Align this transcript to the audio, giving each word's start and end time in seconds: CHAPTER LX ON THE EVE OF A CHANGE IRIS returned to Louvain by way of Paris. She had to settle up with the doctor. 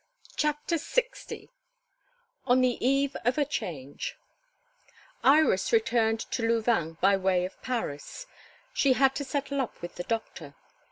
CHAPTER 0.35 0.77
LX 0.77 1.45
ON 2.45 2.61
THE 2.61 2.83
EVE 2.83 3.15
OF 3.17 3.37
A 3.37 3.45
CHANGE 3.45 4.15
IRIS 5.23 5.71
returned 5.71 6.21
to 6.21 6.41
Louvain 6.41 6.97
by 6.99 7.15
way 7.15 7.45
of 7.45 7.61
Paris. 7.61 8.25
She 8.73 8.93
had 8.93 9.13
to 9.17 9.23
settle 9.23 9.61
up 9.61 9.79
with 9.83 9.97
the 9.97 10.03
doctor. 10.03 10.55